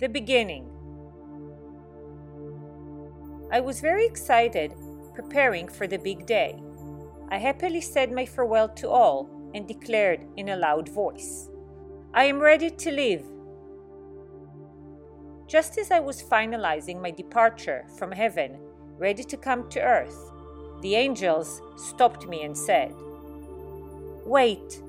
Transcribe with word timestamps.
The 0.00 0.08
beginning. 0.08 0.70
I 3.50 3.58
was 3.58 3.80
very 3.80 4.06
excited, 4.06 4.72
preparing 5.12 5.66
for 5.66 5.88
the 5.88 5.96
big 5.96 6.24
day. 6.24 6.62
I 7.30 7.38
happily 7.38 7.80
said 7.80 8.12
my 8.12 8.24
farewell 8.24 8.68
to 8.76 8.88
all 8.88 9.28
and 9.54 9.66
declared 9.66 10.24
in 10.36 10.50
a 10.50 10.56
loud 10.56 10.88
voice, 10.88 11.50
I 12.14 12.26
am 12.26 12.38
ready 12.38 12.70
to 12.70 12.92
leave. 12.92 13.24
Just 15.48 15.78
as 15.78 15.90
I 15.90 15.98
was 15.98 16.22
finalizing 16.22 17.02
my 17.02 17.10
departure 17.10 17.84
from 17.98 18.12
heaven, 18.12 18.56
ready 18.98 19.24
to 19.24 19.36
come 19.36 19.68
to 19.70 19.80
earth, 19.80 20.30
the 20.80 20.94
angels 20.94 21.60
stopped 21.76 22.28
me 22.28 22.42
and 22.42 22.56
said, 22.56 22.94
Wait, 24.24 24.80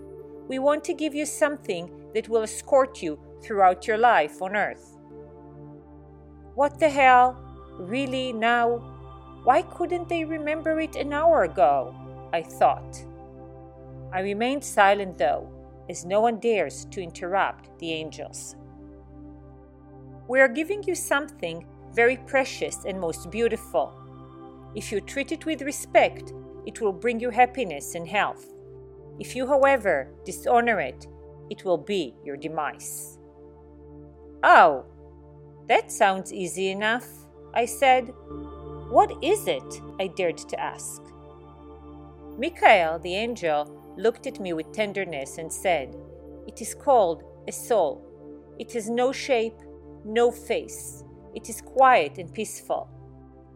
we 0.47 0.59
want 0.59 0.83
to 0.83 0.93
give 0.93 1.15
you 1.15 1.25
something 1.25 1.89
that 2.13 2.29
will 2.29 2.43
escort 2.43 3.01
you 3.01 3.17
throughout 3.41 3.87
your 3.87 3.97
life 3.97 4.39
on 4.43 4.55
earth. 4.55 4.97
What 6.59 6.77
the 6.77 6.89
hell? 6.89 7.37
Really 7.77 8.33
now? 8.33 8.79
Why 9.45 9.61
couldn't 9.61 10.09
they 10.09 10.25
remember 10.25 10.81
it 10.81 10.97
an 10.97 11.13
hour 11.13 11.43
ago? 11.43 11.95
I 12.33 12.41
thought. 12.41 13.01
I 14.11 14.19
remained 14.19 14.65
silent 14.65 15.17
though, 15.17 15.49
as 15.87 16.03
no 16.03 16.19
one 16.19 16.37
dares 16.37 16.83
to 16.91 17.01
interrupt 17.01 17.69
the 17.79 17.93
angels. 17.93 18.57
We 20.27 20.41
are 20.41 20.49
giving 20.49 20.83
you 20.83 20.95
something 20.95 21.65
very 21.93 22.17
precious 22.17 22.83
and 22.83 22.99
most 22.99 23.31
beautiful. 23.31 23.93
If 24.75 24.91
you 24.91 24.99
treat 24.99 25.31
it 25.31 25.45
with 25.45 25.61
respect, 25.61 26.33
it 26.65 26.81
will 26.81 26.91
bring 26.91 27.21
you 27.21 27.29
happiness 27.29 27.95
and 27.95 28.05
health. 28.05 28.45
If 29.17 29.33
you, 29.33 29.47
however, 29.47 30.09
dishonor 30.25 30.81
it, 30.81 31.07
it 31.49 31.63
will 31.63 31.77
be 31.77 32.15
your 32.25 32.35
demise. 32.35 33.17
Oh, 34.43 34.83
that 35.69 35.91
sounds 35.91 36.33
easy 36.33 36.71
enough, 36.71 37.07
I 37.53 37.65
said. 37.65 38.13
What 38.89 39.23
is 39.23 39.47
it? 39.47 39.81
I 39.99 40.07
dared 40.07 40.39
to 40.39 40.59
ask. 40.59 41.01
Michael, 42.39 42.99
the 42.99 43.15
angel, 43.15 43.79
looked 43.95 44.25
at 44.25 44.39
me 44.39 44.53
with 44.53 44.73
tenderness 44.73 45.37
and 45.37 45.53
said, 45.53 45.95
It 46.47 46.59
is 46.61 46.73
called 46.73 47.23
a 47.47 47.51
soul. 47.51 48.03
It 48.57 48.73
has 48.73 48.89
no 48.89 49.11
shape, 49.11 49.59
no 50.03 50.31
face. 50.31 51.03
It 51.35 51.49
is 51.49 51.61
quiet 51.61 52.17
and 52.17 52.33
peaceful. 52.33 52.89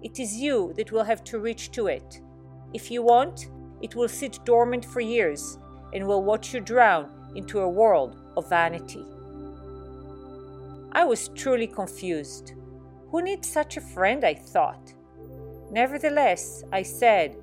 It 0.04 0.20
is 0.20 0.36
you 0.36 0.74
that 0.78 0.92
will 0.92 1.04
have 1.04 1.24
to 1.26 1.40
reach 1.40 1.72
to 1.72 1.88
it. 1.88 2.22
If 2.74 2.92
you 2.92 3.02
want, 3.02 3.50
it 3.82 3.96
will 3.96 4.08
sit 4.08 4.40
dormant 4.46 4.86
for 4.86 5.00
years 5.00 5.58
and 5.94 6.06
will 6.06 6.24
watch 6.24 6.54
you 6.54 6.60
drown 6.60 7.10
into 7.36 7.62
a 7.62 7.70
world 7.70 8.18
of 8.38 8.50
vanity. 8.50 9.06
I 10.96 11.06
was 11.06 11.30
truly 11.30 11.68
confused. 11.68 12.54
Who 13.10 13.22
needs 13.24 13.50
such 13.50 13.78
a 13.78 13.82
friend? 13.82 14.24
I 14.24 14.36
thought. 14.36 14.94
Nevertheless, 15.72 16.64
I 16.72 16.84
said, 16.84 17.36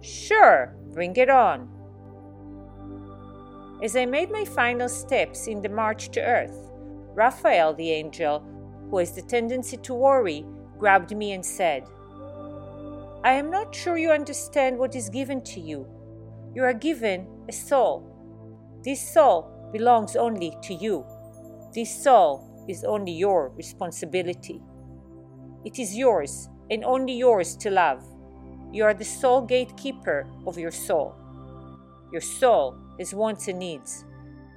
Sure, 0.00 0.74
bring 0.92 1.14
it 1.16 1.28
on. 1.28 1.68
As 3.82 3.96
I 3.96 4.06
made 4.06 4.30
my 4.30 4.44
final 4.46 4.88
steps 4.88 5.46
in 5.46 5.60
the 5.60 5.68
march 5.68 6.10
to 6.12 6.20
earth, 6.22 6.70
Raphael 7.14 7.74
the 7.74 7.90
angel, 7.90 8.42
who 8.90 8.98
has 8.98 9.12
the 9.12 9.22
tendency 9.22 9.76
to 9.78 9.94
worry, 9.94 10.46
grabbed 10.78 11.14
me 11.14 11.32
and 11.32 11.44
said, 11.44 11.84
I 13.22 13.32
am 13.32 13.50
not 13.50 13.74
sure 13.74 13.98
you 13.98 14.10
understand 14.10 14.78
what 14.78 14.94
is 14.94 15.08
given 15.10 15.42
to 15.44 15.60
you. 15.60 15.86
You 16.54 16.64
are 16.64 16.72
given 16.72 17.26
a 17.48 17.52
soul. 17.52 18.10
This 18.82 19.12
soul 19.12 19.70
belongs 19.72 20.16
only 20.16 20.56
to 20.62 20.74
you. 20.74 21.04
This 21.74 22.02
soul 22.02 22.53
is 22.68 22.84
only 22.84 23.12
your 23.12 23.50
responsibility. 23.50 24.62
It 25.64 25.78
is 25.78 25.96
yours 25.96 26.48
and 26.70 26.84
only 26.84 27.14
yours 27.14 27.56
to 27.56 27.70
love. 27.70 28.04
You 28.72 28.84
are 28.84 28.94
the 28.94 29.04
sole 29.04 29.42
gatekeeper 29.42 30.26
of 30.46 30.58
your 30.58 30.70
soul. 30.70 31.14
Your 32.12 32.20
soul 32.20 32.76
has 32.98 33.14
wants 33.14 33.48
and 33.48 33.58
needs. 33.58 34.04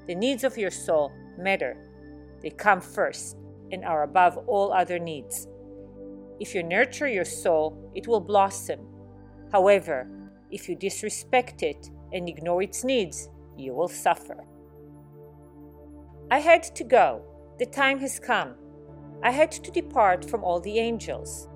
The 0.07 0.15
needs 0.15 0.43
of 0.43 0.57
your 0.57 0.71
soul 0.71 1.11
matter. 1.37 1.77
They 2.41 2.49
come 2.49 2.81
first 2.81 3.37
and 3.71 3.83
are 3.83 4.03
above 4.03 4.37
all 4.47 4.73
other 4.73 4.99
needs. 4.99 5.47
If 6.39 6.53
you 6.53 6.63
nurture 6.63 7.07
your 7.07 7.25
soul, 7.25 7.91
it 7.95 8.07
will 8.07 8.21
blossom. 8.21 8.79
However, 9.51 10.07
if 10.51 10.69
you 10.69 10.75
disrespect 10.75 11.63
it 11.63 11.89
and 12.13 12.29
ignore 12.29 12.61
its 12.61 12.83
needs, 12.83 13.29
you 13.57 13.73
will 13.73 13.87
suffer. 13.87 14.45
I 16.29 16.39
had 16.39 16.63
to 16.75 16.83
go. 16.83 17.21
The 17.59 17.65
time 17.65 17.99
has 17.99 18.19
come. 18.19 18.53
I 19.23 19.31
had 19.31 19.51
to 19.51 19.71
depart 19.71 20.29
from 20.29 20.43
all 20.43 20.59
the 20.59 20.77
angels. 20.77 21.49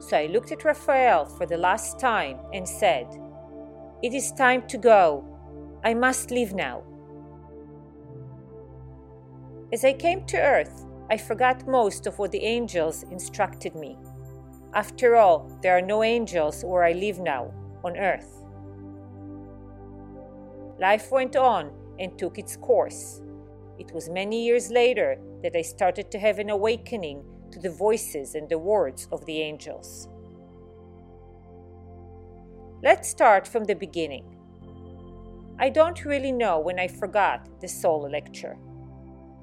So 0.00 0.16
I 0.16 0.26
looked 0.26 0.50
at 0.50 0.64
Raphael 0.64 1.26
for 1.26 1.46
the 1.46 1.56
last 1.56 2.00
time 2.00 2.38
and 2.52 2.68
said, 2.68 3.06
It 4.02 4.14
is 4.14 4.32
time 4.32 4.66
to 4.66 4.78
go. 4.78 5.24
I 5.84 5.94
must 5.94 6.32
leave 6.32 6.54
now. 6.54 6.82
As 9.72 9.84
I 9.84 9.92
came 9.92 10.24
to 10.26 10.38
earth, 10.40 10.86
I 11.08 11.16
forgot 11.16 11.68
most 11.68 12.08
of 12.08 12.18
what 12.18 12.32
the 12.32 12.42
angels 12.42 13.04
instructed 13.12 13.76
me. 13.76 13.96
After 14.74 15.14
all, 15.14 15.56
there 15.62 15.76
are 15.76 15.82
no 15.82 16.02
angels 16.02 16.64
where 16.64 16.82
I 16.82 16.92
live 16.92 17.20
now, 17.20 17.52
on 17.84 17.96
earth. 17.96 18.44
Life 20.80 21.12
went 21.12 21.36
on 21.36 21.70
and 22.00 22.18
took 22.18 22.38
its 22.38 22.56
course. 22.56 23.22
It 23.80 23.94
was 23.94 24.10
many 24.10 24.44
years 24.44 24.70
later 24.70 25.18
that 25.42 25.56
I 25.56 25.62
started 25.62 26.10
to 26.10 26.18
have 26.18 26.38
an 26.38 26.50
awakening 26.50 27.24
to 27.50 27.58
the 27.58 27.70
voices 27.70 28.34
and 28.34 28.46
the 28.46 28.58
words 28.58 29.08
of 29.10 29.24
the 29.24 29.40
angels. 29.40 30.06
Let's 32.82 33.08
start 33.08 33.48
from 33.48 33.64
the 33.64 33.74
beginning. 33.74 34.36
I 35.58 35.70
don't 35.70 36.04
really 36.04 36.30
know 36.30 36.60
when 36.60 36.78
I 36.78 36.88
forgot 36.88 37.48
the 37.62 37.68
soul 37.68 38.06
lecture. 38.10 38.58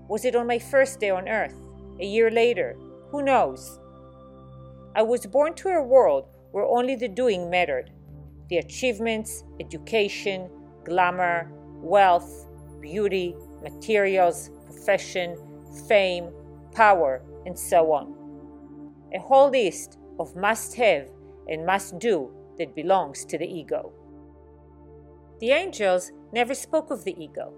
Was 0.08 0.24
it 0.24 0.36
on 0.36 0.46
my 0.46 0.60
first 0.60 1.00
day 1.00 1.10
on 1.10 1.28
earth? 1.28 1.56
A 2.00 2.06
year 2.06 2.30
later? 2.30 2.78
Who 3.10 3.24
knows? 3.24 3.80
I 4.96 5.02
was 5.02 5.26
born 5.26 5.56
to 5.56 5.70
a 5.70 5.82
world 5.82 6.28
where 6.52 6.66
only 6.66 6.96
the 6.96 7.08
doing 7.08 7.50
mattered 7.50 7.90
the 8.50 8.58
achievements, 8.58 9.44
education, 9.60 10.50
glamour, 10.86 11.52
wealth, 11.82 12.48
beauty, 12.80 13.36
materials, 13.62 14.50
profession, 14.66 15.38
fame, 15.88 16.30
power, 16.74 17.22
and 17.46 17.58
so 17.58 17.92
on. 17.92 18.16
A 19.14 19.20
whole 19.20 19.50
list 19.50 19.98
of 20.20 20.36
must 20.36 20.76
have 20.76 21.10
and 21.48 21.66
must 21.66 22.00
do 22.00 22.32
that 22.58 22.76
belongs 22.76 23.26
to 23.26 23.38
the 23.38 23.48
ego. 23.48 23.94
The 25.40 25.52
angels 25.52 26.12
never 26.34 26.54
spoke 26.54 26.92
of 26.92 27.04
the 27.04 27.16
ego. 27.22 27.54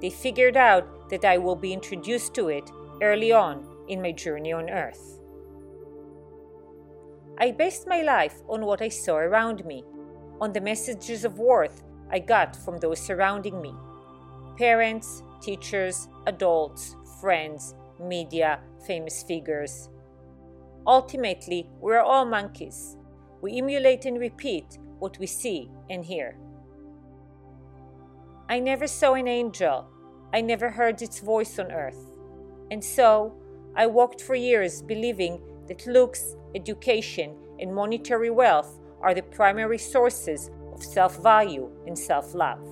They 0.00 0.10
figured 0.10 0.56
out 0.56 1.10
that 1.10 1.24
I 1.24 1.38
will 1.38 1.56
be 1.56 1.72
introduced 1.72 2.34
to 2.34 2.48
it 2.48 2.70
early 3.00 3.32
on 3.32 3.64
in 3.88 4.02
my 4.02 4.12
journey 4.12 4.52
on 4.52 4.68
earth. 4.68 5.20
I 7.38 7.52
based 7.52 7.86
my 7.86 8.02
life 8.02 8.42
on 8.48 8.66
what 8.66 8.82
I 8.82 8.88
saw 8.88 9.16
around 9.16 9.64
me, 9.64 9.84
on 10.40 10.52
the 10.52 10.60
messages 10.60 11.24
of 11.24 11.38
worth 11.38 11.82
I 12.10 12.18
got 12.18 12.54
from 12.54 12.78
those 12.78 13.00
surrounding 13.00 13.62
me 13.62 13.74
parents, 14.56 15.22
teachers, 15.42 16.08
adults, 16.26 16.96
friends, 17.20 17.74
media, 18.00 18.60
famous 18.86 19.22
figures. 19.22 19.88
Ultimately, 20.86 21.68
we're 21.80 22.00
all 22.00 22.24
monkeys. 22.24 22.96
We 23.40 23.58
emulate 23.58 24.04
and 24.04 24.18
repeat 24.18 24.78
what 24.98 25.18
we 25.18 25.26
see 25.26 25.70
and 25.90 26.04
hear. 26.04 26.36
I 28.48 28.60
never 28.60 28.86
saw 28.86 29.14
an 29.14 29.28
angel. 29.28 29.88
I 30.32 30.40
never 30.40 30.70
heard 30.70 31.02
its 31.02 31.20
voice 31.20 31.58
on 31.58 31.70
earth. 31.72 32.10
And 32.70 32.82
so, 32.82 33.34
I 33.74 33.86
walked 33.86 34.20
for 34.20 34.34
years 34.34 34.82
believing 34.82 35.40
that 35.68 35.86
looks, 35.86 36.36
education, 36.54 37.36
and 37.60 37.74
monetary 37.74 38.30
wealth 38.30 38.78
are 39.00 39.14
the 39.14 39.22
primary 39.22 39.78
sources 39.78 40.50
of 40.72 40.82
self 40.82 41.22
value 41.22 41.70
and 41.86 41.98
self 41.98 42.34
love. 42.34 42.71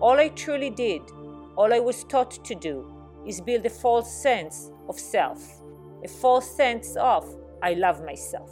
All 0.00 0.18
I 0.20 0.28
truly 0.28 0.70
did, 0.70 1.02
all 1.56 1.72
I 1.72 1.78
was 1.78 2.04
taught 2.04 2.44
to 2.44 2.54
do, 2.54 2.92
is 3.26 3.40
build 3.40 3.64
a 3.66 3.70
false 3.70 4.12
sense 4.22 4.70
of 4.88 5.00
self, 5.00 5.42
a 6.04 6.08
false 6.08 6.50
sense 6.50 6.96
of 6.96 7.24
I 7.62 7.72
love 7.72 8.04
myself. 8.04 8.50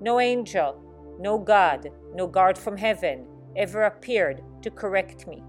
No 0.00 0.18
angel, 0.18 0.82
no 1.20 1.38
God, 1.38 1.90
no 2.14 2.26
guard 2.26 2.56
from 2.56 2.76
heaven 2.76 3.26
ever 3.56 3.82
appeared 3.82 4.42
to 4.62 4.70
correct 4.70 5.26
me, 5.26 5.42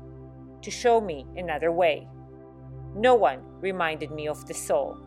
to 0.61 0.69
show 0.69 0.99
me 0.99 1.25
another 1.37 1.71
way. 1.71 2.07
No 2.93 3.15
one 3.15 3.39
reminded 3.61 4.11
me 4.11 4.27
of 4.27 4.45
the 4.47 4.53
soul. 4.53 4.97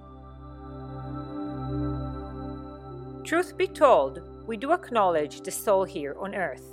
Truth 3.24 3.58
be 3.58 3.66
told, 3.66 4.20
we 4.46 4.56
do 4.56 4.72
acknowledge 4.72 5.42
the 5.42 5.50
soul 5.50 5.84
here 5.84 6.16
on 6.18 6.34
earth. 6.34 6.64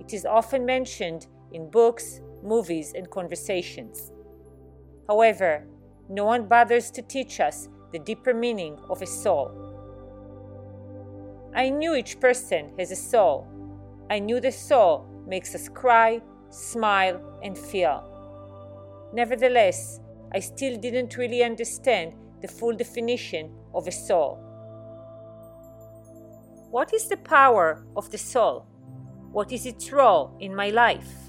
It 0.00 0.12
is 0.12 0.26
often 0.26 0.66
mentioned 0.66 1.28
in 1.52 1.70
books, 1.70 2.20
movies, 2.42 2.92
and 2.94 3.10
conversations. 3.10 4.12
However, 5.08 5.66
no 6.08 6.24
one 6.24 6.46
bothers 6.46 6.90
to 6.92 7.02
teach 7.02 7.40
us 7.40 7.68
the 7.92 7.98
deeper 7.98 8.34
meaning 8.34 8.78
of 8.90 9.02
a 9.02 9.06
soul. 9.06 9.50
I 11.54 11.70
knew 11.70 11.94
each 11.94 12.20
person 12.20 12.72
has 12.78 12.90
a 12.90 12.96
soul. 12.96 13.46
I 14.10 14.18
knew 14.18 14.40
the 14.40 14.52
soul 14.52 15.06
makes 15.26 15.54
us 15.54 15.68
cry, 15.68 16.20
smile, 16.50 17.20
and 17.42 17.56
feel. 17.56 18.04
Nevertheless, 19.12 20.00
I 20.32 20.40
still 20.40 20.76
didn't 20.76 21.16
really 21.16 21.42
understand 21.42 22.12
the 22.42 22.48
full 22.48 22.74
definition 22.74 23.50
of 23.74 23.86
a 23.86 23.92
soul. 23.92 24.38
What 26.70 26.92
is 26.92 27.08
the 27.08 27.16
power 27.16 27.86
of 27.96 28.10
the 28.10 28.18
soul? 28.18 28.66
What 29.32 29.52
is 29.52 29.66
its 29.66 29.90
role 29.92 30.36
in 30.40 30.54
my 30.54 30.70
life? 30.70 31.25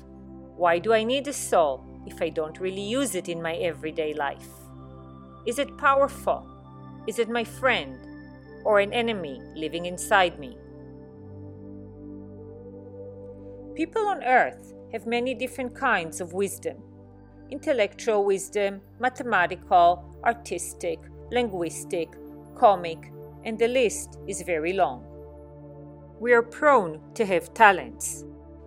Why 0.57 0.79
do 0.79 0.91
I 0.91 1.03
need 1.03 1.27
a 1.27 1.33
soul 1.33 1.85
if 2.07 2.19
I 2.19 2.29
don't 2.29 2.59
really 2.59 2.81
use 2.81 3.13
it 3.13 3.29
in 3.29 3.41
my 3.41 3.53
everyday 3.53 4.15
life? 4.15 4.49
Is 5.45 5.59
it 5.59 5.77
powerful? 5.77 6.47
Is 7.05 7.19
it 7.19 7.29
my 7.29 7.43
friend 7.43 7.95
or 8.65 8.79
an 8.79 8.91
enemy 8.91 9.39
living 9.55 9.85
inside 9.85 10.39
me? 10.39 10.57
People 13.75 14.07
on 14.07 14.23
earth 14.23 14.73
have 14.91 15.05
many 15.05 15.35
different 15.35 15.75
kinds 15.75 16.19
of 16.19 16.33
wisdom 16.33 16.77
intellectual 17.49 18.25
wisdom, 18.25 18.81
mathematical, 18.99 20.03
artistic, 20.25 20.99
linguistic, 21.31 22.09
comic, 22.55 23.11
and 23.45 23.57
the 23.57 23.67
list 23.67 24.17
is 24.27 24.41
very 24.41 24.73
long. 24.73 25.05
We 26.19 26.33
are 26.33 26.41
prone 26.41 26.99
to 27.13 27.25
have 27.25 27.53
talents. 27.53 28.25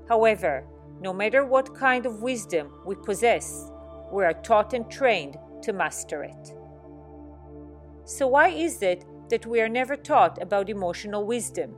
However, 0.09 0.65
no 1.01 1.15
matter 1.15 1.47
what 1.47 1.75
kind 1.75 2.05
of 2.05 2.23
wisdom 2.23 2.71
we 2.85 2.95
possess, 2.95 3.71
we 4.13 4.23
are 4.25 4.35
taught 4.35 4.75
and 4.75 4.91
trained 4.91 5.39
to 5.63 5.73
master 5.73 6.23
it. 6.25 6.55
So, 8.05 8.27
why 8.29 8.49
is 8.49 8.83
it 8.83 9.05
that 9.31 9.47
we 9.47 9.61
are 9.61 9.69
never 9.69 9.97
taught 9.97 10.43
about 10.43 10.69
emotional 10.69 11.25
wisdom? 11.25 11.71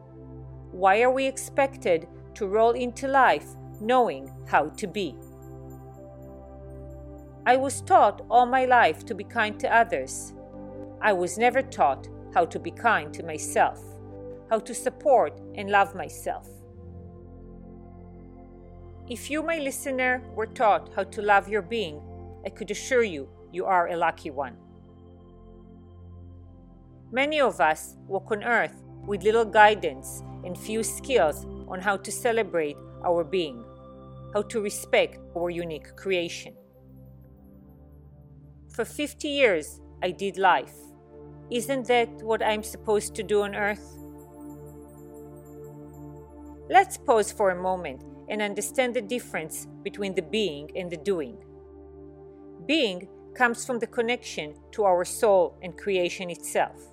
Why 0.73 1.03
are 1.03 1.11
we 1.13 1.27
expected 1.27 2.09
to 2.35 2.47
roll 2.47 2.73
into 2.73 3.07
life 3.07 3.47
knowing 3.81 4.33
how 4.49 4.71
to 4.71 4.87
be? 4.87 5.15
I 7.47 7.57
was 7.57 7.83
taught 7.83 8.25
all 8.31 8.47
my 8.47 8.65
life 8.65 9.05
to 9.07 9.15
be 9.15 9.25
kind 9.25 9.59
to 9.61 9.75
others. 9.75 10.33
I 11.01 11.13
was 11.13 11.39
never 11.39 11.61
taught 11.63 12.09
how 12.35 12.45
to 12.47 12.59
be 12.59 12.71
kind 12.71 13.13
to 13.15 13.23
myself, 13.23 13.81
how 14.49 14.61
to 14.61 14.75
support 14.75 15.41
and 15.55 15.71
love 15.71 15.95
myself. 15.95 16.49
If 19.13 19.31
you, 19.31 19.43
my 19.43 19.59
listener, 19.59 20.23
were 20.35 20.47
taught 20.47 20.89
how 20.97 21.05
to 21.05 21.21
love 21.21 21.47
your 21.47 21.61
being, 21.61 22.01
I 22.47 22.49
could 22.49 22.71
assure 22.71 23.03
you 23.03 23.29
you 23.53 23.67
are 23.67 23.89
a 23.89 23.97
lucky 23.99 24.31
one. 24.31 24.57
Many 27.11 27.39
of 27.39 27.61
us 27.61 27.99
walk 28.07 28.31
on 28.31 28.43
earth 28.43 28.75
with 29.07 29.23
little 29.23 29.45
guidance 29.45 30.23
and 30.47 30.57
few 30.57 30.83
skills 30.83 31.45
on 31.69 31.79
how 31.79 31.99
to 31.99 32.11
celebrate 32.11 32.79
our 33.05 33.23
being, 33.23 33.63
how 34.33 34.41
to 34.45 34.63
respect 34.63 35.19
our 35.37 35.51
unique 35.51 35.95
creation. 35.95 36.55
For 38.75 38.87
50 38.87 39.29
years, 39.29 39.83
I 40.03 40.13
did 40.13 40.39
life. 40.39 40.73
Isn't 41.51 41.87
that 41.89 42.09
what 42.23 42.43
I'm 42.43 42.63
supposed 42.63 43.15
to 43.17 43.23
do 43.23 43.43
on 43.43 43.55
earth? 43.55 43.87
Let's 46.71 46.97
pause 46.97 47.31
for 47.31 47.51
a 47.51 47.63
moment 47.63 48.03
and 48.29 48.43
understand 48.43 48.95
the 48.95 49.03
difference 49.03 49.67
between 49.83 50.15
the 50.15 50.23
being 50.23 50.71
and 50.77 50.91
the 50.91 50.97
doing. 50.97 51.37
Being 52.67 53.09
comes 53.35 53.65
from 53.65 53.79
the 53.79 53.87
connection 53.87 54.55
to 54.73 54.85
our 54.85 55.05
soul 55.05 55.57
and 55.63 55.77
creation 55.77 56.31
itself. 56.31 56.93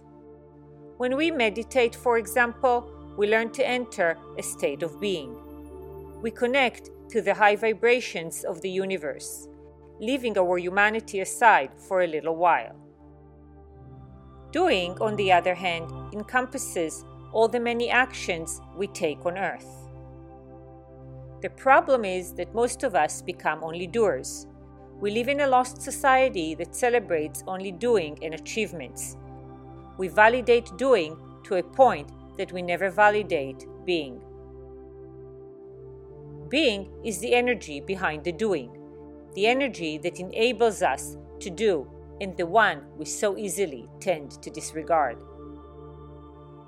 When 0.98 1.16
we 1.16 1.32
meditate, 1.32 1.96
for 1.96 2.18
example, 2.18 2.92
we 3.18 3.28
learn 3.28 3.52
to 3.52 3.68
enter 3.68 4.18
a 4.38 4.44
state 4.44 4.84
of 4.84 5.00
being. 5.00 5.36
We 6.22 6.32
connect 6.32 6.90
to 7.10 7.22
the 7.22 7.34
high 7.34 7.56
vibrations 7.56 8.44
of 8.44 8.62
the 8.62 8.70
universe, 8.70 9.48
leaving 10.00 10.38
our 10.38 10.58
humanity 10.58 11.20
aside 11.22 11.72
for 11.88 12.02
a 12.02 12.08
little 12.08 12.36
while. 12.36 12.76
Doing, 14.52 14.98
on 15.00 15.16
the 15.16 15.32
other 15.32 15.54
hand, 15.54 15.92
encompasses 16.14 17.06
all 17.32 17.48
the 17.48 17.60
many 17.60 17.90
actions 17.90 18.60
we 18.76 18.88
take 18.88 19.26
on 19.26 19.38
earth. 19.38 19.89
The 21.42 21.50
problem 21.52 22.04
is 22.04 22.34
that 22.34 22.54
most 22.54 22.84
of 22.84 22.96
us 22.96 23.22
become 23.22 23.64
only 23.64 23.88
doers. 23.88 24.46
We 25.00 25.12
live 25.12 25.30
in 25.30 25.40
a 25.40 25.48
lost 25.48 25.82
society 25.82 26.54
that 26.56 26.76
celebrates 26.76 27.46
only 27.48 27.72
doing 27.72 28.20
and 28.22 28.34
achievements. 28.34 29.16
We 29.98 30.10
validate 30.10 30.70
doing 30.76 31.18
to 31.46 31.56
a 31.56 31.64
point 31.64 32.12
that 32.38 32.52
we 32.52 32.62
never 32.62 32.90
validate 32.90 33.66
being. 33.86 34.20
Being 36.50 36.90
is 37.06 37.20
the 37.20 37.34
energy 37.34 37.80
behind 37.80 38.26
the 38.26 38.34
doing, 38.34 38.78
the 39.34 39.48
energy 39.48 39.98
that 40.00 40.20
enables 40.20 40.82
us 40.82 41.16
to 41.40 41.50
do, 41.50 41.90
and 42.20 42.36
the 42.36 42.46
one 42.46 42.84
we 42.98 43.06
so 43.06 43.38
easily 43.38 43.88
tend 44.02 44.32
to 44.42 44.50
disregard. 44.50 45.24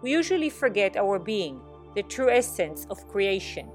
We 0.01 0.11
usually 0.11 0.49
forget 0.49 0.95
our 0.95 1.19
being, 1.19 1.59
the 1.93 2.03
true 2.03 2.29
essence 2.29 2.87
of 2.89 3.05
creation 3.09 3.69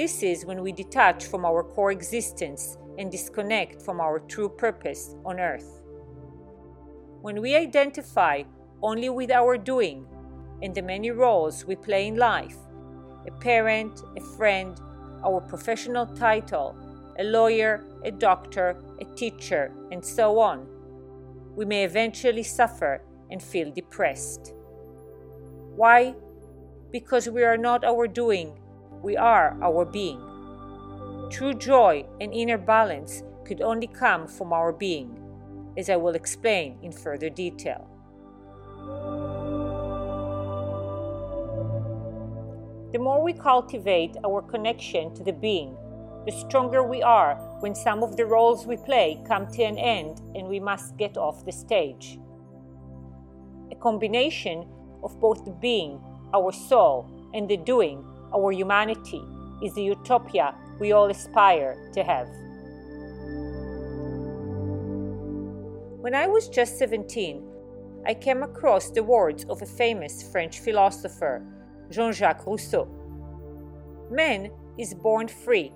this 0.00 0.22
is 0.22 0.46
when 0.46 0.62
we 0.62 0.72
detach 0.72 1.26
from 1.26 1.44
our 1.44 1.62
core 1.62 1.92
existence 1.92 2.78
and 2.96 3.12
disconnect 3.12 3.82
from 3.82 4.00
our 4.00 4.18
true 4.18 4.48
purpose 4.48 5.14
on 5.26 5.38
earth. 5.38 5.82
When 7.20 7.42
we 7.42 7.54
identify 7.54 8.44
only 8.80 9.10
with 9.10 9.30
our 9.30 9.58
doing 9.58 10.06
and 10.62 10.74
the 10.74 10.80
many 10.80 11.10
roles 11.10 11.66
we 11.66 11.76
play 11.76 12.06
in 12.06 12.16
life 12.16 12.56
a 13.26 13.30
parent, 13.42 14.00
a 14.16 14.22
friend, 14.38 14.80
our 15.22 15.42
professional 15.42 16.06
title, 16.06 16.74
a 17.18 17.24
lawyer, 17.24 17.84
a 18.02 18.10
doctor, 18.10 18.82
a 19.02 19.04
teacher, 19.16 19.70
and 19.92 20.02
so 20.02 20.38
on, 20.38 20.66
we 21.54 21.66
may 21.66 21.84
eventually 21.84 22.42
suffer 22.42 23.02
and 23.30 23.42
feel 23.42 23.70
depressed. 23.70 24.54
Why? 25.76 26.14
Because 26.90 27.28
we 27.28 27.44
are 27.44 27.58
not 27.58 27.84
our 27.84 28.08
doing 28.08 28.56
we 29.02 29.16
are 29.16 29.56
our 29.62 29.84
being. 29.84 30.20
True 31.30 31.54
joy 31.54 32.04
and 32.20 32.32
inner 32.32 32.58
balance 32.58 33.22
could 33.44 33.62
only 33.62 33.86
come 33.86 34.26
from 34.26 34.52
our 34.52 34.72
being, 34.72 35.18
as 35.76 35.88
I 35.88 35.96
will 35.96 36.14
explain 36.14 36.78
in 36.82 36.92
further 36.92 37.30
detail. 37.30 37.88
The 42.92 42.98
more 42.98 43.22
we 43.22 43.32
cultivate 43.32 44.16
our 44.24 44.42
connection 44.42 45.14
to 45.14 45.22
the 45.22 45.32
being, 45.32 45.76
the 46.26 46.32
stronger 46.32 46.82
we 46.82 47.02
are 47.02 47.36
when 47.60 47.74
some 47.74 48.02
of 48.02 48.16
the 48.16 48.26
roles 48.26 48.66
we 48.66 48.76
play 48.76 49.22
come 49.26 49.46
to 49.52 49.62
an 49.62 49.78
end 49.78 50.20
and 50.34 50.48
we 50.48 50.60
must 50.60 50.96
get 50.96 51.16
off 51.16 51.44
the 51.44 51.52
stage. 51.52 52.18
A 53.70 53.76
combination 53.76 54.66
of 55.02 55.18
both 55.20 55.44
the 55.44 55.52
being, 55.52 56.00
our 56.34 56.52
soul, 56.52 57.08
and 57.32 57.48
the 57.48 57.56
doing 57.56 58.04
our 58.34 58.52
humanity 58.52 59.22
is 59.62 59.74
the 59.74 59.82
utopia 59.82 60.54
we 60.78 60.92
all 60.92 61.10
aspire 61.10 61.90
to 61.92 62.02
have. 62.02 62.28
When 66.00 66.14
I 66.14 66.26
was 66.26 66.48
just 66.48 66.78
17, 66.78 67.42
I 68.06 68.14
came 68.14 68.42
across 68.42 68.90
the 68.90 69.02
words 69.02 69.44
of 69.50 69.60
a 69.60 69.66
famous 69.66 70.22
French 70.32 70.60
philosopher, 70.60 71.44
Jean 71.90 72.12
Jacques 72.12 72.46
Rousseau 72.46 72.88
Man 74.10 74.50
is 74.78 74.94
born 74.94 75.28
free, 75.28 75.72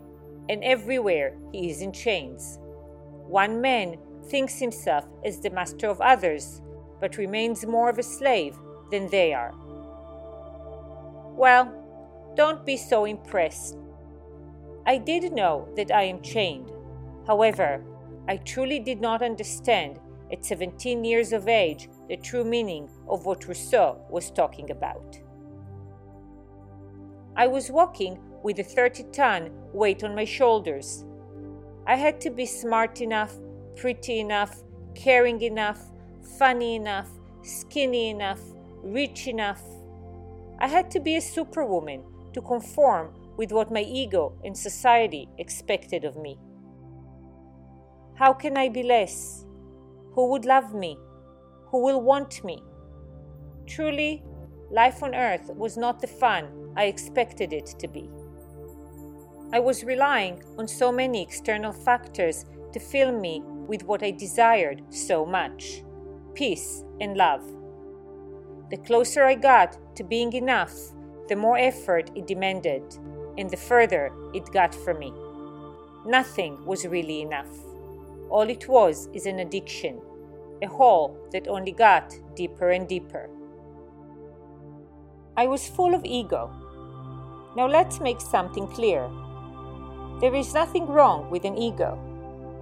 and 0.48 0.64
everywhere 0.64 1.36
he 1.52 1.70
is 1.70 1.82
in 1.82 1.92
chains. 1.92 2.58
One 3.28 3.60
man 3.60 3.98
thinks 4.28 4.58
himself 4.58 5.04
as 5.24 5.40
the 5.40 5.50
master 5.50 5.88
of 5.88 6.00
others, 6.00 6.62
but 7.00 7.16
remains 7.18 7.66
more 7.66 7.90
of 7.90 7.98
a 7.98 8.02
slave 8.02 8.56
than 8.90 9.08
they 9.08 9.34
are. 9.34 9.54
Well, 11.36 11.83
don't 12.36 12.66
be 12.66 12.76
so 12.76 13.04
impressed. 13.04 13.78
I 14.86 14.98
did 14.98 15.32
know 15.32 15.68
that 15.76 15.90
I 15.90 16.02
am 16.02 16.20
chained. 16.20 16.70
However, 17.26 17.82
I 18.28 18.36
truly 18.38 18.80
did 18.80 19.00
not 19.00 19.22
understand 19.22 20.00
at 20.32 20.44
17 20.44 21.04
years 21.04 21.32
of 21.32 21.48
age 21.48 21.88
the 22.08 22.16
true 22.16 22.44
meaning 22.44 22.88
of 23.08 23.24
what 23.24 23.46
Rousseau 23.46 23.98
was 24.10 24.30
talking 24.30 24.70
about. 24.70 25.18
I 27.36 27.46
was 27.46 27.70
walking 27.70 28.18
with 28.42 28.58
a 28.58 28.64
30 28.64 29.04
ton 29.12 29.50
weight 29.72 30.04
on 30.04 30.14
my 30.14 30.24
shoulders. 30.24 31.04
I 31.86 31.96
had 31.96 32.20
to 32.22 32.30
be 32.30 32.46
smart 32.46 33.00
enough, 33.00 33.34
pretty 33.76 34.20
enough, 34.20 34.62
caring 34.94 35.40
enough, 35.42 35.80
funny 36.38 36.76
enough, 36.76 37.08
skinny 37.42 38.10
enough, 38.10 38.40
rich 38.82 39.26
enough. 39.26 39.62
I 40.58 40.68
had 40.68 40.90
to 40.92 41.00
be 41.00 41.16
a 41.16 41.20
superwoman 41.20 42.02
to 42.34 42.42
conform 42.42 43.14
with 43.36 43.50
what 43.50 43.72
my 43.72 43.80
ego 43.80 44.38
and 44.44 44.56
society 44.56 45.28
expected 45.38 46.04
of 46.04 46.16
me. 46.16 46.38
How 48.16 48.32
can 48.32 48.56
I 48.56 48.68
be 48.68 48.82
less? 48.82 49.44
Who 50.12 50.30
would 50.30 50.44
love 50.44 50.74
me? 50.74 50.96
Who 51.70 51.82
will 51.82 52.00
want 52.00 52.44
me? 52.44 52.62
Truly, 53.66 54.22
life 54.70 55.02
on 55.02 55.14
earth 55.14 55.50
was 55.54 55.76
not 55.76 56.00
the 56.00 56.06
fun 56.06 56.72
I 56.76 56.84
expected 56.84 57.52
it 57.52 57.66
to 57.78 57.88
be. 57.88 58.08
I 59.52 59.60
was 59.60 59.84
relying 59.84 60.42
on 60.58 60.68
so 60.68 60.92
many 60.92 61.22
external 61.22 61.72
factors 61.72 62.44
to 62.72 62.80
fill 62.80 63.12
me 63.12 63.42
with 63.44 63.84
what 63.84 64.02
I 64.02 64.10
desired 64.10 64.82
so 64.90 65.24
much 65.24 65.82
peace 66.34 66.84
and 67.00 67.16
love. 67.16 67.44
The 68.70 68.78
closer 68.78 69.24
I 69.24 69.34
got 69.34 69.76
to 69.96 70.04
being 70.04 70.32
enough, 70.32 70.72
the 71.28 71.36
more 71.36 71.58
effort 71.58 72.10
it 72.14 72.26
demanded, 72.26 72.82
and 73.38 73.50
the 73.50 73.56
further 73.56 74.12
it 74.34 74.50
got 74.52 74.74
from 74.74 74.98
me. 74.98 75.12
Nothing 76.06 76.64
was 76.66 76.86
really 76.86 77.22
enough. 77.22 77.48
All 78.28 78.48
it 78.48 78.68
was 78.68 79.08
is 79.12 79.26
an 79.26 79.38
addiction, 79.38 80.00
a 80.62 80.66
hole 80.66 81.16
that 81.32 81.48
only 81.48 81.72
got 81.72 82.14
deeper 82.36 82.70
and 82.70 82.86
deeper. 82.88 83.30
I 85.36 85.46
was 85.46 85.66
full 85.66 85.94
of 85.94 86.04
ego. 86.04 86.50
Now 87.56 87.66
let's 87.66 88.00
make 88.00 88.20
something 88.20 88.66
clear. 88.68 89.08
There 90.20 90.34
is 90.34 90.54
nothing 90.54 90.86
wrong 90.86 91.30
with 91.30 91.44
an 91.44 91.56
ego. 91.56 91.98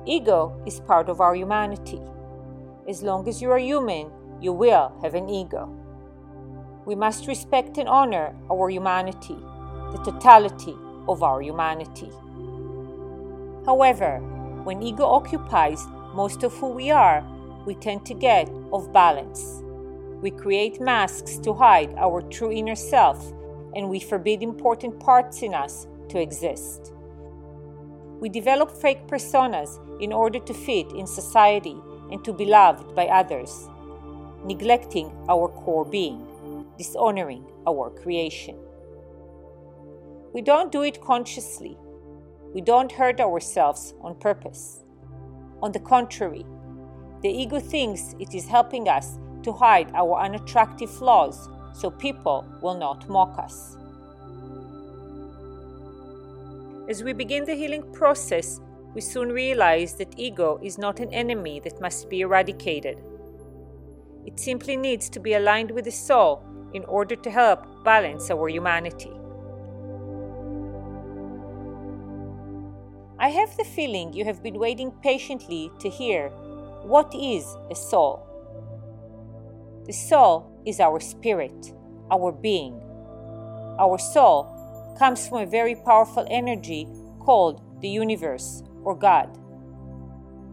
Ego 0.07 0.61
is 0.67 0.81
part 0.81 1.09
of 1.09 1.21
our 1.21 1.35
humanity. 1.35 2.01
As 2.89 3.03
long 3.03 3.29
as 3.29 3.43
you 3.43 3.51
are 3.51 3.59
human, 3.59 4.11
you 4.41 4.53
will 4.53 4.93
have 5.03 5.15
an 5.15 5.29
ego. 5.29 5.69
We 6.93 6.97
must 6.97 7.27
respect 7.27 7.79
and 7.79 7.89
honor 7.89 8.37
our 8.51 8.69
humanity, 8.69 9.39
the 9.93 10.03
totality 10.05 10.77
of 11.09 11.23
our 11.23 11.41
humanity. 11.41 12.11
However, 13.65 14.19
when 14.65 14.83
ego 14.83 15.07
occupies 15.07 15.87
most 16.13 16.43
of 16.43 16.53
who 16.53 16.69
we 16.69 16.91
are, 16.91 17.25
we 17.65 17.77
tend 17.77 18.05
to 18.05 18.13
get 18.13 18.47
off 18.71 18.93
balance. 18.93 19.63
We 20.21 20.33
create 20.33 20.83
masks 20.83 21.39
to 21.39 21.55
hide 21.55 21.95
our 21.97 22.21
true 22.21 22.53
inner 22.53 22.77
self, 22.77 23.33
and 23.75 23.89
we 23.89 23.99
forbid 23.99 24.43
important 24.43 25.01
parts 25.01 25.43
in 25.43 25.55
us 25.55 25.87
to 26.11 26.21
exist. 26.21 26.93
We 28.21 28.29
develop 28.29 28.71
fake 28.71 29.07
personas 29.07 29.81
in 30.03 30.13
order 30.13 30.41
to 30.41 30.53
fit 30.53 30.93
in 30.93 31.07
society 31.07 31.79
and 32.11 32.23
to 32.27 32.35
be 32.35 32.45
loved 32.45 32.95
by 32.95 33.07
others, 33.07 33.67
neglecting 34.45 35.11
our 35.31 35.49
core 35.49 35.87
being, 35.87 36.29
dishonoring 36.79 37.45
our 37.67 37.91
creation. 37.91 38.57
We 40.33 40.43
don't 40.43 40.73
do 40.73 40.83
it 40.83 41.01
consciously. 41.01 41.77
We 42.55 42.61
don't 42.61 42.91
hurt 42.91 43.21
ourselves 43.21 43.95
on 44.01 44.15
purpose. 44.17 44.85
On 45.63 45.73
the 45.73 45.81
contrary, 45.81 46.45
the 47.23 47.29
ego 47.29 47.61
thinks 47.61 48.15
it 48.19 48.35
is 48.35 48.49
helping 48.49 48.89
us 48.89 49.19
to 49.43 49.53
hide 49.53 49.91
our 49.95 50.21
unattractive 50.21 50.91
flaws 50.91 51.49
so 51.75 51.91
people 51.91 52.47
will 52.61 52.77
not 52.77 53.09
mock 53.09 53.39
us. 53.39 53.77
As 56.89 57.03
we 57.03 57.13
begin 57.13 57.45
the 57.45 57.55
healing 57.55 57.85
process, 57.93 58.61
we 58.95 59.01
soon 59.01 59.31
realize 59.31 59.95
that 59.95 60.19
ego 60.19 60.59
is 60.63 60.79
not 60.79 61.01
an 61.01 61.13
enemy 61.13 61.61
that 61.61 61.81
must 61.81 62.11
be 62.11 62.21
eradicated. 62.21 63.01
It 64.27 64.39
simply 64.39 64.77
needs 64.77 65.09
to 65.11 65.21
be 65.21 65.35
aligned 65.35 65.71
with 65.71 65.85
the 65.85 65.93
soul 65.93 66.45
in 66.75 66.85
order 66.85 67.17
to 67.17 67.31
help 67.31 67.85
balance 67.85 68.31
our 68.31 68.49
humanity. 68.49 69.13
I 73.19 73.29
have 73.29 73.57
the 73.57 73.65
feeling 73.65 74.13
you 74.13 74.25
have 74.25 74.43
been 74.43 74.59
waiting 74.59 74.91
patiently 75.03 75.71
to 75.81 75.89
hear 75.89 76.31
what 76.83 77.15
is 77.15 77.47
a 77.71 77.75
soul. 77.75 78.27
The 79.87 79.93
soul 79.93 80.61
is 80.67 80.81
our 80.81 80.99
spirit, 80.99 81.73
our 82.11 82.33
being. 82.33 82.81
Our 83.79 83.99
soul 83.99 84.97
comes 84.99 85.29
from 85.29 85.39
a 85.39 85.47
very 85.47 85.75
powerful 85.75 86.27
energy 86.31 86.89
called 87.21 87.63
the 87.81 87.89
universe 87.89 88.63
or 88.83 88.97
God. 88.97 89.39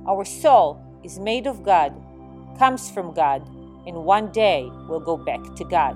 Our 0.07 0.23
soul 0.25 0.79
is 1.03 1.19
made 1.19 1.47
of 1.47 1.63
God, 1.63 1.93
comes 2.57 2.89
from 2.89 3.13
God, 3.13 3.47
and 3.85 3.95
one 3.95 4.31
day 4.31 4.69
will 4.87 4.99
go 4.99 5.17
back 5.17 5.55
to 5.55 5.63
God. 5.63 5.95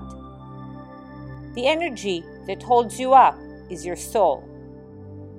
The 1.54 1.66
energy 1.66 2.24
that 2.46 2.62
holds 2.62 2.98
you 2.98 3.14
up 3.14 3.38
is 3.70 3.86
your 3.86 3.96
soul. 3.96 4.48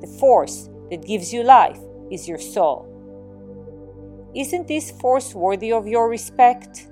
The 0.02 0.08
force 0.20 0.70
that 0.90 1.06
gives 1.06 1.34
you 1.34 1.44
life 1.44 1.80
is 2.12 2.28
your 2.28 2.38
soul. 2.38 2.92
Isn't 4.36 4.68
this 4.68 4.92
force 4.92 5.34
worthy 5.34 5.72
of 5.72 5.88
your 5.88 6.10
respect? 6.10 6.88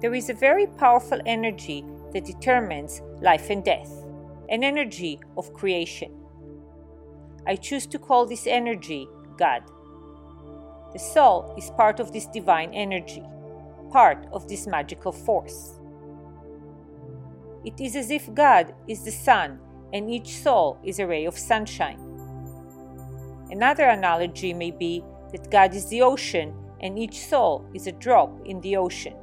There 0.00 0.14
is 0.14 0.28
a 0.28 0.34
very 0.34 0.66
powerful 0.66 1.20
energy 1.26 1.84
that 2.12 2.24
determines 2.24 3.02
life 3.20 3.50
and 3.50 3.64
death, 3.64 3.90
an 4.48 4.62
energy 4.62 5.20
of 5.36 5.52
creation. 5.52 6.12
I 7.46 7.56
choose 7.56 7.86
to 7.86 7.98
call 7.98 8.26
this 8.26 8.46
energy 8.46 9.08
God. 9.36 9.62
The 10.96 11.02
soul 11.02 11.52
is 11.58 11.68
part 11.76 12.00
of 12.00 12.10
this 12.10 12.24
divine 12.24 12.72
energy, 12.72 13.22
part 13.92 14.26
of 14.32 14.48
this 14.48 14.66
magical 14.66 15.12
force. 15.12 15.78
It 17.66 17.78
is 17.78 17.96
as 17.96 18.10
if 18.10 18.32
God 18.32 18.74
is 18.88 19.04
the 19.04 19.10
sun 19.10 19.58
and 19.92 20.10
each 20.10 20.38
soul 20.38 20.78
is 20.82 20.98
a 20.98 21.06
ray 21.06 21.26
of 21.26 21.36
sunshine. 21.36 22.00
Another 23.50 23.84
analogy 23.84 24.54
may 24.54 24.70
be 24.70 25.04
that 25.32 25.50
God 25.50 25.74
is 25.74 25.86
the 25.90 26.00
ocean 26.00 26.54
and 26.80 26.98
each 26.98 27.26
soul 27.26 27.68
is 27.74 27.86
a 27.86 27.92
drop 27.92 28.32
in 28.46 28.62
the 28.62 28.78
ocean. 28.78 29.16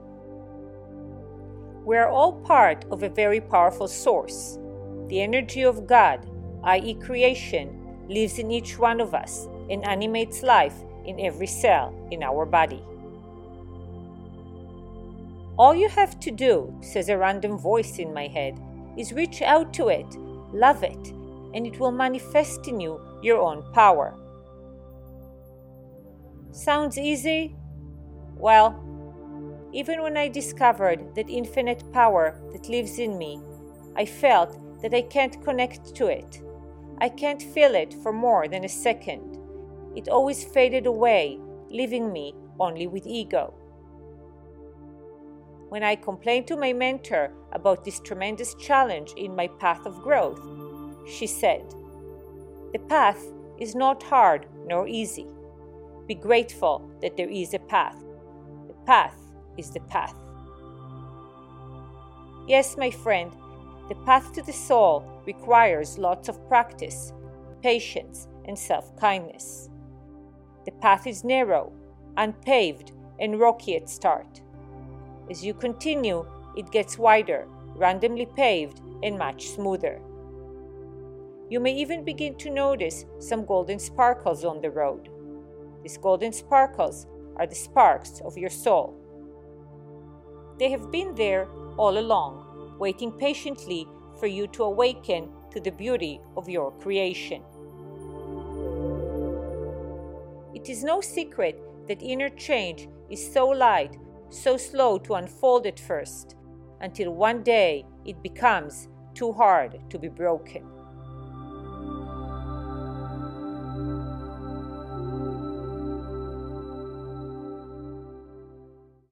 We 1.83 1.97
are 1.97 2.09
all 2.09 2.33
part 2.33 2.85
of 2.91 3.01
a 3.01 3.09
very 3.09 3.41
powerful 3.41 3.87
source. 3.87 4.59
The 5.07 5.21
energy 5.21 5.63
of 5.63 5.87
God, 5.87 6.29
i.e., 6.65 6.93
creation, 6.93 8.05
lives 8.09 8.37
in 8.37 8.51
each 8.51 8.77
one 8.77 9.01
of 9.01 9.15
us 9.15 9.47
and 9.71 9.83
animates 9.87 10.43
life 10.43 10.75
in 11.05 11.19
every 11.19 11.47
cell 11.47 11.93
in 12.11 12.23
our 12.23 12.45
body. 12.45 12.83
All 15.57 15.75
you 15.75 15.87
have 15.89 16.19
to 16.21 16.31
do, 16.31 16.73
says 16.81 17.09
a 17.09 17.17
random 17.17 17.57
voice 17.57 17.99
in 17.99 18.13
my 18.13 18.27
head, 18.27 18.59
is 18.97 19.13
reach 19.13 19.41
out 19.41 19.73
to 19.73 19.89
it, 19.89 20.07
love 20.51 20.83
it, 20.83 21.13
and 21.53 21.67
it 21.67 21.79
will 21.79 21.91
manifest 21.91 22.67
in 22.67 22.79
you 22.79 22.99
your 23.21 23.39
own 23.39 23.63
power. 23.73 24.15
Sounds 26.51 26.97
easy? 26.97 27.55
Well, 28.35 28.79
even 29.73 30.01
when 30.01 30.17
I 30.17 30.27
discovered 30.27 31.15
that 31.15 31.29
infinite 31.29 31.91
power 31.91 32.39
that 32.51 32.69
lives 32.69 32.99
in 32.99 33.17
me, 33.17 33.41
I 33.95 34.05
felt 34.05 34.59
that 34.81 34.93
I 34.93 35.01
can't 35.01 35.43
connect 35.43 35.95
to 35.95 36.07
it. 36.07 36.41
I 36.99 37.09
can't 37.09 37.41
feel 37.41 37.73
it 37.73 37.95
for 38.03 38.13
more 38.13 38.47
than 38.47 38.65
a 38.65 38.69
second. 38.69 39.39
It 39.95 40.09
always 40.09 40.43
faded 40.43 40.85
away, 40.85 41.39
leaving 41.69 42.11
me 42.11 42.33
only 42.59 42.87
with 42.87 43.05
ego. 43.05 43.53
When 45.69 45.83
I 45.83 45.95
complained 45.95 46.47
to 46.47 46.55
my 46.55 46.71
mentor 46.71 47.31
about 47.51 47.83
this 47.83 47.99
tremendous 47.99 48.53
challenge 48.55 49.13
in 49.17 49.35
my 49.35 49.47
path 49.47 49.85
of 49.85 50.01
growth, 50.01 50.39
she 51.07 51.27
said, 51.27 51.73
The 52.73 52.79
path 52.87 53.23
is 53.59 53.75
not 53.75 54.03
hard 54.03 54.47
nor 54.67 54.87
easy. 54.87 55.27
Be 56.07 56.15
grateful 56.15 56.89
that 57.01 57.17
there 57.17 57.29
is 57.29 57.53
a 57.53 57.59
path. 57.59 57.97
The 58.67 58.75
path 58.85 59.15
is 59.57 59.71
the 59.71 59.79
path. 59.81 60.15
Yes, 62.47 62.77
my 62.77 62.91
friend, 62.91 63.31
the 63.89 63.95
path 64.05 64.33
to 64.33 64.41
the 64.41 64.53
soul 64.53 65.03
requires 65.25 65.97
lots 65.97 66.29
of 66.29 66.47
practice, 66.47 67.13
patience, 67.61 68.27
and 68.45 68.57
self 68.59 68.95
kindness. 68.97 69.69
The 70.65 70.71
path 70.71 71.07
is 71.07 71.23
narrow, 71.23 71.71
unpaved, 72.17 72.91
and 73.19 73.39
rocky 73.39 73.75
at 73.75 73.89
start. 73.89 74.41
As 75.29 75.43
you 75.43 75.53
continue, 75.53 76.25
it 76.55 76.71
gets 76.71 76.97
wider, 76.97 77.47
randomly 77.75 78.25
paved, 78.25 78.81
and 79.01 79.17
much 79.17 79.47
smoother. 79.49 80.01
You 81.49 81.59
may 81.59 81.73
even 81.75 82.03
begin 82.03 82.35
to 82.37 82.49
notice 82.49 83.05
some 83.19 83.45
golden 83.45 83.79
sparkles 83.79 84.45
on 84.45 84.61
the 84.61 84.71
road. 84.71 85.09
These 85.83 85.97
golden 85.97 86.31
sparkles 86.31 87.07
are 87.35 87.45
the 87.45 87.55
sparks 87.55 88.21
of 88.23 88.37
your 88.37 88.49
soul. 88.49 88.95
They 90.59 90.69
have 90.71 90.91
been 90.91 91.15
there 91.15 91.47
all 91.77 91.97
along, 91.97 92.77
waiting 92.79 93.11
patiently 93.11 93.87
for 94.19 94.27
you 94.27 94.47
to 94.47 94.63
awaken 94.63 95.29
to 95.51 95.59
the 95.59 95.71
beauty 95.71 96.21
of 96.37 96.47
your 96.47 96.71
creation. 96.71 97.43
It 100.63 100.69
is 100.69 100.81
no 100.81 101.01
secret 101.01 101.61
that 101.89 102.01
inner 102.01 102.29
change 102.29 102.87
is 103.09 103.33
so 103.33 103.49
light, 103.49 103.97
so 104.29 104.55
slow 104.55 104.97
to 104.99 105.15
unfold 105.15 105.67
at 105.67 105.77
first, 105.77 106.37
until 106.79 107.11
one 107.11 107.43
day 107.43 107.85
it 108.05 108.23
becomes 108.23 108.87
too 109.13 109.33
hard 109.33 109.77
to 109.89 109.99
be 109.99 110.07
broken. 110.07 110.63